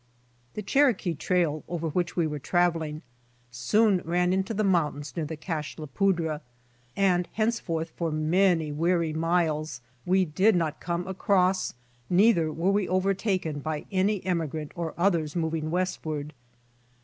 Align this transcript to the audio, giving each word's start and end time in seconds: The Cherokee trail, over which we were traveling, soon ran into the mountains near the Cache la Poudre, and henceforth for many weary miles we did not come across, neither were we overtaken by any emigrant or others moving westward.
The 0.55 0.63
Cherokee 0.63 1.13
trail, 1.13 1.63
over 1.67 1.87
which 1.89 2.15
we 2.15 2.25
were 2.25 2.39
traveling, 2.39 3.03
soon 3.51 3.99
ran 4.03 4.33
into 4.33 4.51
the 4.51 4.63
mountains 4.63 5.15
near 5.15 5.27
the 5.27 5.37
Cache 5.37 5.77
la 5.77 5.85
Poudre, 5.85 6.41
and 6.97 7.27
henceforth 7.33 7.91
for 7.91 8.11
many 8.11 8.71
weary 8.71 9.13
miles 9.13 9.79
we 10.03 10.25
did 10.25 10.55
not 10.55 10.81
come 10.81 11.05
across, 11.05 11.75
neither 12.09 12.51
were 12.51 12.71
we 12.71 12.89
overtaken 12.89 13.59
by 13.59 13.85
any 13.91 14.25
emigrant 14.25 14.71
or 14.73 14.95
others 14.97 15.35
moving 15.35 15.69
westward. 15.69 16.33